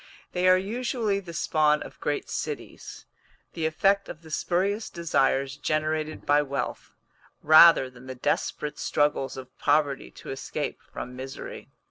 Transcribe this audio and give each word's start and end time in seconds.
They 0.31 0.47
are 0.47 0.57
usually 0.57 1.19
the 1.19 1.31
spawn 1.31 1.83
of 1.83 1.99
great 1.99 2.27
cities 2.27 3.05
the 3.53 3.67
effect 3.67 4.09
of 4.09 4.23
the 4.23 4.31
spurious 4.31 4.89
desires 4.89 5.57
generated 5.57 6.25
by 6.25 6.41
wealth, 6.41 6.95
rather 7.43 7.87
than 7.87 8.07
the 8.07 8.15
desperate 8.15 8.79
struggles 8.79 9.37
of 9.37 9.55
poverty 9.59 10.09
to 10.09 10.31
escape 10.31 10.79
from 10.91 11.15
misery. 11.15 11.69